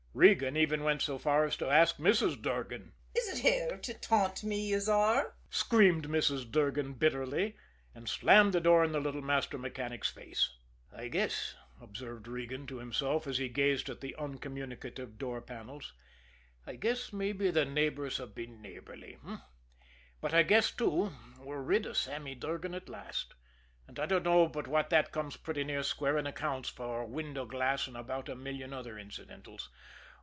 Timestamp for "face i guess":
10.11-11.55